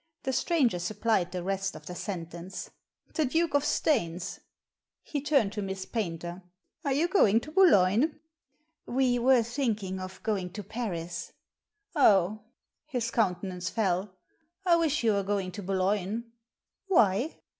The 0.23 0.33
stranger 0.33 0.79
supplied 0.79 1.31
the 1.31 1.43
rest 1.43 1.75
of 1.75 1.85
the 1.85 1.93
sentence. 1.93 2.71
"The 3.13 3.23
Duke 3.23 3.53
of 3.53 3.63
Staines." 3.63 4.39
He 5.03 5.21
turned 5.21 5.53
to 5.53 5.61
Miss 5.61 5.85
Paynter. 5.85 6.41
"Are 6.83 6.91
you 6.91 7.07
going 7.07 7.39
to 7.41 7.51
Boulogne?"" 7.51 8.19
We 8.97 9.19
were 9.19 9.43
thinking 9.43 9.99
of 9.99 10.23
going 10.23 10.53
to 10.53 10.63
Paris."" 10.63 11.33
Oh!" 11.95 12.41
His 12.87 13.11
countenance 13.11 13.69
fell." 13.69 14.15
I 14.65 14.75
wish 14.77 15.03
you 15.03 15.13
were 15.13 15.21
going 15.21 15.51
to 15.51 15.61
Boulogne." 15.61 16.23
"Why?" 16.87 17.35